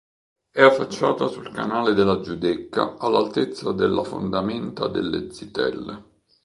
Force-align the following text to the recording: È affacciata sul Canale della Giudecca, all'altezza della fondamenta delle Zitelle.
È 0.49 0.59
affacciata 0.63 1.27
sul 1.27 1.51
Canale 1.53 1.93
della 1.93 2.21
Giudecca, 2.21 2.95
all'altezza 2.97 3.71
della 3.71 4.03
fondamenta 4.03 4.87
delle 4.87 5.31
Zitelle. 5.31 6.03